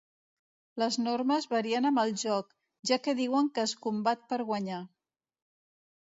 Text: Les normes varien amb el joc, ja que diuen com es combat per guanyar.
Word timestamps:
Les 0.83 0.95
normes 1.07 1.43
varien 1.51 1.87
amb 1.89 2.01
el 2.03 2.13
joc, 2.21 2.55
ja 2.91 2.97
que 3.07 3.15
diuen 3.19 3.49
com 3.59 3.65
es 3.69 3.75
combat 3.83 4.25
per 4.33 4.41
guanyar. 4.49 4.79